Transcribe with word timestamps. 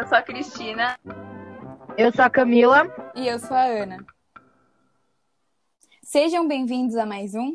eu 0.00 0.08
sou 0.08 0.16
a 0.16 0.22
Cristina. 0.22 0.98
Eu 1.98 2.10
sou 2.10 2.24
a 2.24 2.30
Camila. 2.30 3.12
E 3.14 3.28
eu 3.28 3.38
sou 3.38 3.54
a 3.54 3.64
Ana. 3.64 3.98
Sejam 6.02 6.48
bem-vindos 6.48 6.96
a 6.96 7.04
mais 7.04 7.34
um 7.34 7.54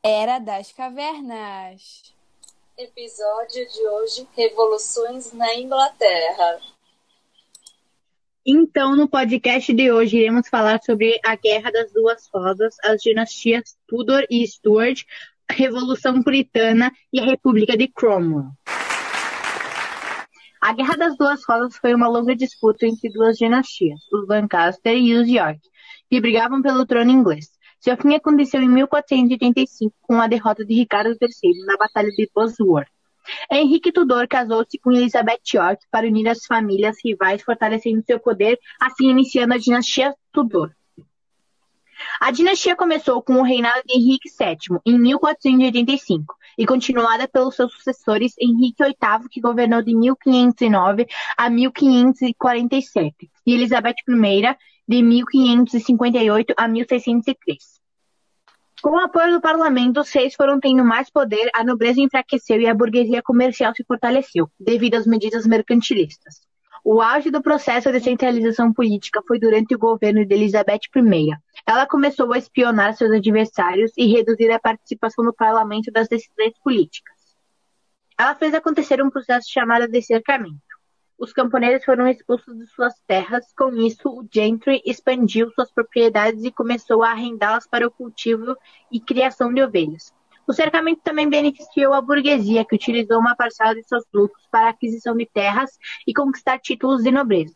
Era 0.00 0.38
das 0.38 0.70
Cavernas. 0.70 2.14
Episódio 2.78 3.68
de 3.68 3.88
hoje: 3.88 4.28
Revoluções 4.36 5.32
na 5.32 5.52
Inglaterra. 5.56 6.60
Então, 8.46 8.94
no 8.94 9.08
podcast 9.08 9.72
de 9.72 9.90
hoje, 9.90 10.18
iremos 10.18 10.48
falar 10.48 10.80
sobre 10.80 11.18
a 11.24 11.34
Guerra 11.34 11.72
das 11.72 11.92
Duas 11.92 12.28
Rosas, 12.32 12.76
as 12.84 13.02
dinastias 13.02 13.76
Tudor 13.88 14.24
e 14.30 14.46
Stuart, 14.46 15.02
a 15.48 15.54
Revolução 15.54 16.22
Puritana 16.22 16.92
e 17.12 17.18
a 17.18 17.24
República 17.24 17.76
de 17.76 17.88
Cromwell. 17.88 18.52
A 20.64 20.72
Guerra 20.72 20.96
das 20.96 21.14
Duas 21.18 21.44
Rosas 21.46 21.76
foi 21.76 21.94
uma 21.94 22.08
longa 22.08 22.34
disputa 22.34 22.86
entre 22.86 23.10
duas 23.10 23.36
dinastias, 23.36 24.00
os 24.10 24.26
Lancaster 24.26 24.96
e 24.96 25.12
os 25.12 25.28
York, 25.28 25.60
que 26.08 26.18
brigavam 26.18 26.62
pelo 26.62 26.86
trono 26.86 27.10
inglês. 27.10 27.50
Seu 27.78 27.94
fim 27.98 28.14
aconteceu 28.14 28.62
em 28.62 28.68
1485 28.70 29.94
com 30.00 30.18
a 30.18 30.26
derrota 30.26 30.64
de 30.64 30.72
Ricardo 30.72 31.10
III 31.20 31.66
na 31.66 31.76
Batalha 31.76 32.08
de 32.08 32.30
Bosworth. 32.34 32.88
Henrique 33.52 33.92
Tudor 33.92 34.26
casou-se 34.26 34.78
com 34.78 34.90
Elizabeth 34.90 35.42
York 35.52 35.84
para 35.90 36.06
unir 36.06 36.28
as 36.28 36.46
famílias 36.46 36.96
rivais, 37.04 37.42
fortalecendo 37.42 38.02
seu 38.02 38.18
poder, 38.18 38.58
assim 38.80 39.10
iniciando 39.10 39.52
a 39.52 39.58
dinastia 39.58 40.14
Tudor. 40.32 40.70
A 42.18 42.30
dinastia 42.30 42.74
começou 42.74 43.22
com 43.22 43.34
o 43.34 43.42
reinado 43.42 43.82
de 43.86 43.98
Henrique 43.98 44.30
VII, 44.30 44.80
em 44.86 44.98
1485, 44.98 46.34
e 46.58 46.66
continuada 46.66 47.28
pelos 47.28 47.56
seus 47.56 47.72
sucessores 47.72 48.34
Henrique 48.38 48.82
VIII, 48.82 49.28
que 49.30 49.40
governou 49.40 49.82
de 49.82 49.94
1509 49.94 51.06
a 51.36 51.50
1547, 51.50 53.30
e 53.46 53.54
Elizabeth 53.54 53.96
I, 54.08 54.56
de 54.86 55.02
1558 55.02 56.54
a 56.56 56.68
1603. 56.68 57.74
Com 58.82 58.90
o 58.90 58.98
apoio 58.98 59.32
do 59.32 59.40
parlamento, 59.40 60.00
os 60.00 60.12
reis 60.12 60.34
foram 60.34 60.60
tendo 60.60 60.84
mais 60.84 61.08
poder, 61.08 61.48
a 61.54 61.64
nobreza 61.64 62.00
enfraqueceu 62.00 62.60
e 62.60 62.66
a 62.66 62.74
burguesia 62.74 63.22
comercial 63.22 63.72
se 63.74 63.82
fortaleceu, 63.82 64.50
devido 64.60 64.96
às 64.96 65.06
medidas 65.06 65.46
mercantilistas. 65.46 66.34
O 66.84 67.00
auge 67.00 67.30
do 67.30 67.40
processo 67.40 67.90
de 67.90 67.98
centralização 67.98 68.70
política 68.74 69.22
foi 69.26 69.38
durante 69.38 69.74
o 69.74 69.78
governo 69.78 70.26
de 70.26 70.34
Elizabeth 70.34 70.80
I. 70.94 71.30
Ela 71.66 71.86
começou 71.86 72.32
a 72.32 72.38
espionar 72.38 72.94
seus 72.94 73.10
adversários 73.10 73.92
e 73.96 74.06
reduzir 74.06 74.50
a 74.50 74.60
participação 74.60 75.24
no 75.24 75.32
parlamento 75.32 75.90
das 75.90 76.08
decisões 76.08 76.52
políticas. 76.62 77.14
Ela 78.18 78.34
fez 78.34 78.52
acontecer 78.54 79.02
um 79.02 79.10
processo 79.10 79.50
chamado 79.50 79.88
cercamento. 80.02 80.60
Os 81.18 81.32
camponeses 81.32 81.84
foram 81.84 82.06
expulsos 82.06 82.54
de 82.58 82.66
suas 82.66 82.92
terras, 83.06 83.46
com 83.56 83.74
isso 83.76 84.08
o 84.08 84.28
gentry 84.30 84.82
expandiu 84.84 85.50
suas 85.52 85.72
propriedades 85.72 86.44
e 86.44 86.52
começou 86.52 87.02
a 87.02 87.12
arrendá-las 87.12 87.66
para 87.66 87.86
o 87.86 87.90
cultivo 87.90 88.56
e 88.90 89.00
criação 89.00 89.52
de 89.52 89.62
ovelhas. 89.62 90.12
O 90.46 90.52
cercamento 90.52 91.00
também 91.02 91.28
beneficiou 91.28 91.94
a 91.94 92.02
burguesia, 92.02 92.64
que 92.64 92.74
utilizou 92.74 93.18
uma 93.18 93.34
parcela 93.34 93.74
de 93.74 93.82
seus 93.84 94.04
lucros 94.12 94.46
para 94.50 94.66
a 94.66 94.70
aquisição 94.70 95.16
de 95.16 95.24
terras 95.24 95.70
e 96.06 96.12
conquistar 96.12 96.58
títulos 96.58 97.02
de 97.02 97.10
nobreza. 97.10 97.54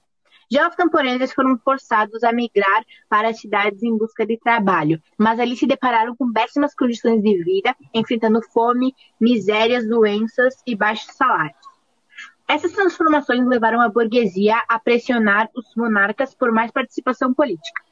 Os 0.50 0.74
camponeses 0.74 1.32
foram 1.32 1.58
forçados 1.58 2.24
a 2.24 2.32
migrar 2.32 2.82
para 3.08 3.28
as 3.28 3.40
cidades 3.40 3.82
em 3.82 3.96
busca 3.96 4.24
de 4.24 4.38
trabalho, 4.38 5.00
mas 5.18 5.38
ali 5.38 5.54
se 5.54 5.66
depararam 5.66 6.16
com 6.16 6.32
péssimas 6.32 6.74
condições 6.74 7.22
de 7.22 7.42
vida, 7.44 7.76
enfrentando 7.92 8.40
fome, 8.42 8.94
misérias, 9.20 9.86
doenças 9.86 10.54
e 10.66 10.74
baixos 10.74 11.14
salários. 11.14 11.68
Essas 12.48 12.72
transformações 12.72 13.46
levaram 13.46 13.78
a 13.82 13.90
burguesia 13.90 14.62
a 14.66 14.78
pressionar 14.78 15.50
os 15.54 15.74
monarcas 15.76 16.34
por 16.34 16.50
mais 16.50 16.70
participação 16.70 17.34
política. 17.34 17.82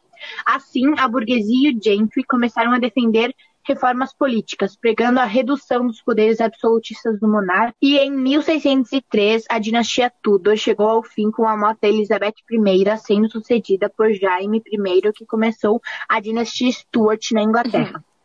Assim, 0.47 0.99
a 0.99 1.07
burguesia 1.07 1.71
e 1.71 1.77
o 1.77 1.83
gentry 1.83 2.25
começaram 2.25 2.73
a 2.73 2.79
defender 2.79 3.35
reformas 3.67 4.15
políticas, 4.15 4.77
pregando 4.77 5.21
a 5.21 5.25
redução 5.25 5.87
dos 5.87 6.01
poderes 6.01 6.41
absolutistas 6.41 7.19
do 7.19 7.29
monarca, 7.29 7.75
e 7.83 7.99
em 7.99 8.11
1603 8.11 9.45
a 9.49 9.59
dinastia 9.59 10.13
Tudor 10.23 10.57
chegou 10.57 10.89
ao 10.89 11.03
fim 11.03 11.31
com 11.31 11.47
a 11.47 11.57
morte 11.57 11.81
de 11.83 11.89
Elizabeth 11.89 12.35
I, 12.51 12.99
sendo 12.99 13.31
sucedida 13.31 13.91
por 13.91 14.13
Jaime 14.13 14.63
I, 14.65 15.13
que 15.13 15.27
começou 15.27 15.81
a 16.09 16.21
dinastia 16.21 16.71
Stuart 16.71 17.33
na 17.33 17.43
Inglaterra. 17.43 18.03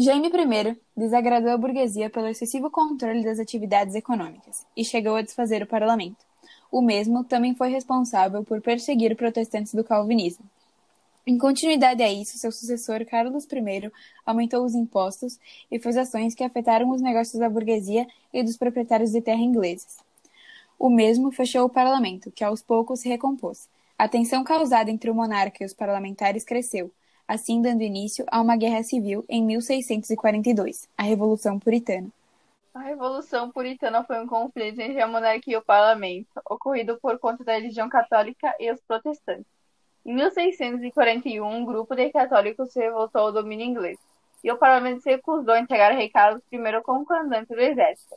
Jaime 0.00 0.28
I 0.28 0.76
desagradou 0.96 1.50
a 1.50 1.58
burguesia 1.58 2.08
pelo 2.08 2.28
excessivo 2.28 2.70
controle 2.70 3.24
das 3.24 3.40
atividades 3.40 3.96
econômicas 3.96 4.64
e 4.76 4.84
chegou 4.84 5.16
a 5.16 5.22
desfazer 5.22 5.62
o 5.62 5.66
parlamento. 5.66 6.24
O 6.70 6.80
mesmo 6.80 7.24
também 7.24 7.54
foi 7.54 7.68
responsável 7.70 8.44
por 8.44 8.60
perseguir 8.60 9.16
protestantes 9.16 9.74
do 9.74 9.82
calvinismo. 9.82 10.44
Em 11.28 11.36
continuidade 11.36 12.02
a 12.02 12.10
isso, 12.10 12.38
seu 12.38 12.50
sucessor, 12.50 13.04
Carlos 13.04 13.44
I, 13.44 13.92
aumentou 14.24 14.64
os 14.64 14.74
impostos 14.74 15.38
e 15.70 15.78
fez 15.78 15.94
ações 15.98 16.34
que 16.34 16.42
afetaram 16.42 16.88
os 16.90 17.02
negócios 17.02 17.38
da 17.38 17.50
burguesia 17.50 18.06
e 18.32 18.42
dos 18.42 18.56
proprietários 18.56 19.12
de 19.12 19.20
terra 19.20 19.42
ingleses. 19.42 19.98
O 20.78 20.88
mesmo 20.88 21.30
fechou 21.30 21.66
o 21.66 21.68
parlamento, 21.68 22.30
que 22.30 22.42
aos 22.42 22.62
poucos 22.62 23.00
se 23.00 23.10
recompôs. 23.10 23.68
A 23.98 24.08
tensão 24.08 24.42
causada 24.42 24.90
entre 24.90 25.10
o 25.10 25.14
monarca 25.14 25.62
e 25.62 25.66
os 25.66 25.74
parlamentares 25.74 26.44
cresceu, 26.44 26.90
assim 27.28 27.60
dando 27.60 27.82
início 27.82 28.24
a 28.28 28.40
uma 28.40 28.56
guerra 28.56 28.82
civil 28.82 29.22
em 29.28 29.44
1642, 29.44 30.88
a 30.96 31.02
Revolução 31.02 31.58
Puritana. 31.58 32.08
A 32.72 32.80
Revolução 32.80 33.50
Puritana 33.50 34.02
foi 34.02 34.18
um 34.18 34.26
conflito 34.26 34.80
entre 34.80 35.02
a 35.02 35.06
monarquia 35.06 35.52
e 35.52 35.58
o 35.58 35.62
parlamento, 35.62 36.40
ocorrido 36.48 36.98
por 37.02 37.18
conta 37.18 37.44
da 37.44 37.52
religião 37.52 37.86
católica 37.86 38.54
e 38.58 38.72
os 38.72 38.80
protestantes. 38.80 39.57
Em 40.08 40.14
1641, 40.14 41.46
um 41.46 41.66
grupo 41.66 41.94
de 41.94 42.10
católicos 42.10 42.72
se 42.72 42.80
revoltou 42.80 43.26
ao 43.26 43.32
domínio 43.32 43.66
inglês, 43.66 43.98
e 44.42 44.50
o 44.50 44.56
parlamento 44.56 45.02
se 45.02 45.10
recusou 45.10 45.52
a 45.52 45.60
entregar 45.60 45.92
Rei 45.92 46.08
Carlos 46.08 46.42
I 46.50 46.80
como 46.82 47.04
comandante 47.04 47.54
do 47.54 47.60
exército. 47.60 48.14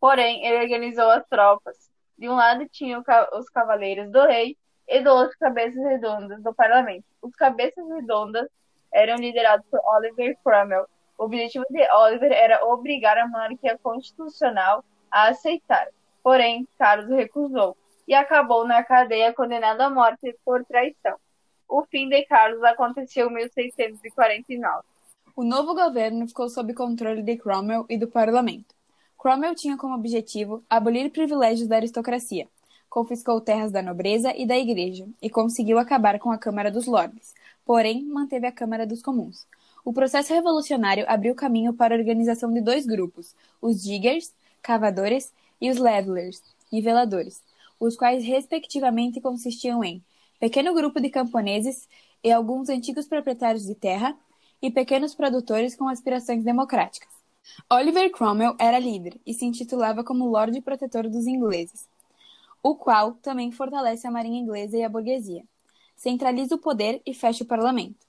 Porém, 0.00 0.44
ele 0.44 0.64
organizou 0.64 1.08
as 1.08 1.24
tropas. 1.28 1.76
De 2.18 2.28
um 2.28 2.34
lado 2.34 2.68
tinha 2.68 3.00
os 3.34 3.48
cavaleiros 3.50 4.10
do 4.10 4.20
rei 4.26 4.56
e 4.88 5.00
do 5.00 5.10
outro 5.10 5.38
cabeças 5.38 5.80
redondas 5.80 6.42
do 6.42 6.52
parlamento. 6.52 7.04
Os 7.22 7.32
cabeças 7.36 7.88
redondas 7.88 8.48
eram 8.92 9.14
liderados 9.14 9.64
por 9.70 9.78
Oliver 9.94 10.36
Cromwell. 10.42 10.88
O 11.16 11.26
objetivo 11.26 11.64
de 11.70 11.88
Oliver 11.92 12.32
era 12.32 12.66
obrigar 12.66 13.16
a 13.16 13.28
monarquia 13.28 13.78
constitucional 13.80 14.84
a 15.08 15.28
aceitar. 15.28 15.86
Porém, 16.20 16.66
Carlos 16.76 17.08
recusou 17.08 17.76
e 18.08 18.12
acabou 18.12 18.66
na 18.66 18.82
cadeia 18.82 19.32
condenado 19.32 19.82
à 19.82 19.88
morte 19.88 20.36
por 20.44 20.64
traição. 20.64 21.16
O 21.68 21.84
fim 21.84 22.08
de 22.08 22.24
Carlos 22.24 22.62
aconteceu 22.64 23.28
em 23.28 23.34
1649. 23.34 24.86
O 25.36 25.44
novo 25.44 25.74
governo 25.74 26.26
ficou 26.26 26.48
sob 26.48 26.72
controle 26.74 27.22
de 27.22 27.36
Cromwell 27.36 27.84
e 27.88 27.98
do 27.98 28.08
parlamento. 28.08 28.74
Cromwell 29.18 29.54
tinha 29.54 29.76
como 29.76 29.94
objetivo 29.94 30.64
abolir 30.68 31.10
privilégios 31.10 31.68
da 31.68 31.76
aristocracia, 31.76 32.48
confiscou 32.88 33.40
terras 33.40 33.70
da 33.70 33.82
nobreza 33.82 34.34
e 34.36 34.46
da 34.46 34.56
igreja 34.56 35.06
e 35.20 35.28
conseguiu 35.28 35.78
acabar 35.78 36.18
com 36.18 36.30
a 36.30 36.38
Câmara 36.38 36.70
dos 36.70 36.86
Lordes, 36.86 37.34
porém 37.64 38.04
manteve 38.04 38.46
a 38.46 38.52
Câmara 38.52 38.86
dos 38.86 39.02
Comuns. 39.02 39.46
O 39.84 39.92
processo 39.92 40.32
revolucionário 40.32 41.04
abriu 41.08 41.34
caminho 41.34 41.72
para 41.72 41.94
a 41.94 41.98
organização 41.98 42.52
de 42.52 42.60
dois 42.60 42.86
grupos, 42.86 43.34
os 43.60 43.82
diggers, 43.82 44.32
cavadores, 44.62 45.32
e 45.60 45.70
os 45.70 45.78
levelers, 45.78 46.42
niveladores, 46.72 47.42
os 47.80 47.96
quais 47.96 48.24
respectivamente 48.24 49.20
consistiam 49.20 49.82
em 49.82 50.02
pequeno 50.38 50.74
grupo 50.74 51.00
de 51.00 51.10
camponeses 51.10 51.88
e 52.22 52.30
alguns 52.30 52.68
antigos 52.68 53.06
proprietários 53.06 53.64
de 53.64 53.74
terra 53.74 54.16
e 54.60 54.70
pequenos 54.70 55.14
produtores 55.14 55.74
com 55.76 55.88
aspirações 55.88 56.44
democráticas. 56.44 57.08
Oliver 57.70 58.10
Cromwell 58.10 58.54
era 58.58 58.78
líder 58.78 59.18
e 59.26 59.32
se 59.32 59.44
intitulava 59.44 60.04
como 60.04 60.28
Lorde 60.28 60.60
Protetor 60.60 61.08
dos 61.08 61.26
Ingleses, 61.26 61.88
o 62.62 62.74
qual 62.74 63.12
também 63.14 63.50
fortalece 63.50 64.06
a 64.06 64.10
marinha 64.10 64.40
inglesa 64.40 64.76
e 64.76 64.82
a 64.82 64.88
burguesia, 64.88 65.44
centraliza 65.96 66.54
o 66.54 66.58
poder 66.58 67.00
e 67.06 67.14
fecha 67.14 67.44
o 67.44 67.46
parlamento. 67.46 68.06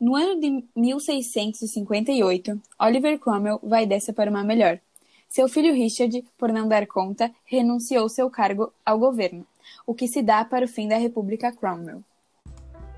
No 0.00 0.16
ano 0.16 0.40
de 0.40 0.64
1658, 0.74 2.60
Oliver 2.78 3.18
Cromwell 3.18 3.60
vai 3.62 3.84
dessa 3.86 4.12
para 4.12 4.30
uma 4.30 4.42
melhor. 4.42 4.80
Seu 5.28 5.46
filho 5.46 5.74
Richard, 5.74 6.24
por 6.38 6.50
não 6.50 6.66
dar 6.66 6.86
conta, 6.86 7.30
renunciou 7.44 8.08
seu 8.08 8.30
cargo 8.30 8.72
ao 8.84 8.98
governo 8.98 9.46
o 9.86 9.94
que 9.94 10.08
se 10.08 10.22
dá 10.22 10.44
para 10.44 10.64
o 10.64 10.68
fim 10.68 10.88
da 10.88 10.96
República 10.96 11.52
Cromwell. 11.52 12.04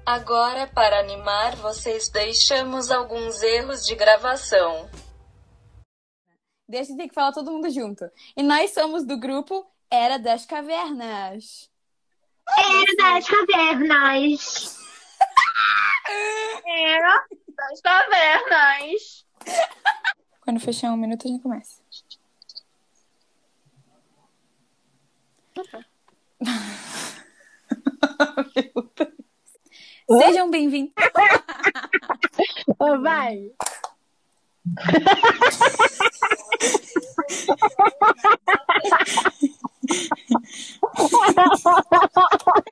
Agora, 0.05 0.67
para 0.67 0.99
animar 0.99 1.55
vocês, 1.57 2.09
deixamos 2.09 2.91
alguns 2.91 3.41
erros 3.43 3.87
de 3.87 3.95
gravação. 3.95 4.91
Deixa 6.69 6.93
eu 6.93 6.97
ter 6.97 7.09
que 7.09 7.15
falar 7.15 7.33
todo 7.33 7.53
mundo 7.53 7.71
junto. 7.71 8.11
E 8.37 8.43
nós 8.43 8.73
somos 8.73 9.05
do 9.05 9.19
grupo 9.19 9.65
Era 9.91 10.19
das 10.19 10.45
Cavernas. 10.47 11.71
Era 12.59 12.97
das 12.97 13.29
Cavernas. 13.29 14.79
Era 16.67 17.27
das 17.57 17.81
Cavernas. 17.81 19.27
Quando 20.41 20.61
fechar 20.61 20.93
um 20.93 20.97
minuto, 20.97 21.27
a 21.27 21.31
gente 21.31 21.43
começa. 21.43 21.82
Sejam 30.33 30.51
bem-vindos. 30.51 30.95
oh, 32.79 32.99
vai. 33.03 33.51